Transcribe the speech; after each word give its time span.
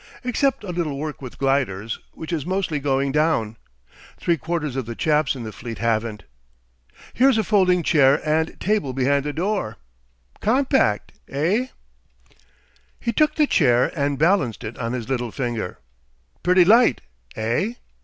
Except 0.23 0.63
a 0.63 0.71
little 0.71 0.97
work 0.97 1.21
with 1.21 1.37
gliders 1.37 1.99
which 2.13 2.33
is 2.33 2.43
mostly 2.43 2.79
going 2.79 3.11
down. 3.11 3.55
Three 4.17 4.35
quarters 4.35 4.75
of 4.75 4.87
the 4.87 4.95
chaps 4.95 5.35
in 5.35 5.43
the 5.43 5.51
fleet 5.51 5.77
haven't. 5.77 6.23
Here's 7.13 7.37
a 7.37 7.43
folding 7.43 7.83
chair 7.83 8.19
and 8.27 8.59
table 8.59 8.93
behind 8.93 9.25
the 9.25 9.31
door. 9.31 9.77
Compact, 10.39 11.11
eh?" 11.27 11.67
He 12.99 13.13
took 13.13 13.35
the 13.35 13.45
chair 13.45 13.91
and 13.95 14.17
balanced 14.17 14.63
it 14.63 14.75
on 14.79 14.93
his 14.93 15.07
little 15.07 15.31
finger. 15.31 15.77
"Pretty 16.41 16.65
light, 16.65 17.01
eh? 17.35 17.73